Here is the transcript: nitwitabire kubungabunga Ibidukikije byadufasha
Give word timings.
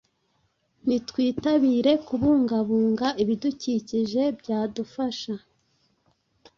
nitwitabire 0.87 1.93
kubungabunga 2.07 3.07
Ibidukikije 3.23 4.23
byadufasha 4.39 5.33